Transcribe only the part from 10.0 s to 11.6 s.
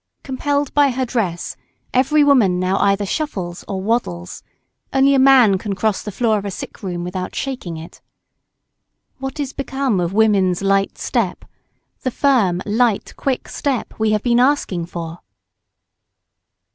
woman's light step?